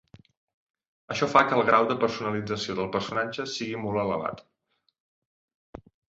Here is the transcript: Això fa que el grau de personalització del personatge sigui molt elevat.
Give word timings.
Això 1.15 1.27
fa 1.33 1.43
que 1.51 1.57
el 1.61 1.67
grau 1.67 1.85
de 1.91 1.97
personalització 2.05 2.77
del 2.81 2.89
personatge 2.97 3.47
sigui 3.53 3.79
molt 3.85 4.03
elevat. 4.33 4.43